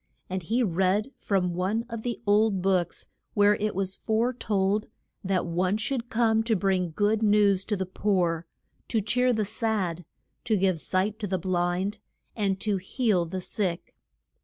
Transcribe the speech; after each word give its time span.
And 0.31 0.41
he 0.41 0.63
read 0.63 1.11
from 1.19 1.53
one 1.53 1.85
of 1.87 2.01
the 2.01 2.19
old 2.25 2.63
books 2.63 3.05
where 3.35 3.53
it 3.57 3.75
was 3.75 3.95
fore 3.95 4.33
told 4.33 4.87
that 5.23 5.45
one 5.45 5.77
should 5.77 6.09
come 6.09 6.41
to 6.45 6.55
bring 6.55 6.89
good 6.89 7.21
news 7.21 7.63
to 7.65 7.75
the 7.77 7.85
poor, 7.85 8.47
to 8.87 8.99
cheer 8.99 9.31
the 9.31 9.45
sad, 9.45 10.03
to 10.45 10.57
give 10.57 10.79
sight 10.79 11.19
to 11.19 11.27
the 11.27 11.37
blind, 11.37 11.99
and 12.35 12.59
to 12.61 12.77
heal 12.77 13.25
the 13.27 13.41
sick. 13.41 13.93